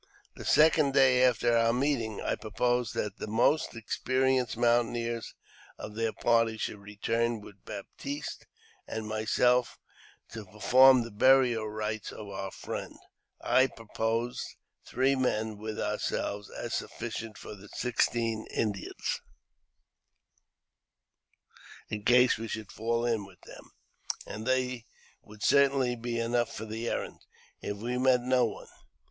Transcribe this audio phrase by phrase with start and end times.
[0.35, 5.35] The second day after our meeting, I proposed that the mosi experienced mountaineers
[5.77, 8.47] of their party should return with Baptiste
[8.87, 9.77] and myself
[10.29, 12.95] to perform the burial rites of our friend.
[13.41, 14.43] I proposed
[14.83, 19.19] three men, with ourselves, as sufficient for the sixteen Indians,
[21.89, 23.69] in case we should fall in with them,
[24.25, 24.85] and they
[25.21, 27.19] would certainly be enough for the errand
[27.61, 28.67] if we met no one.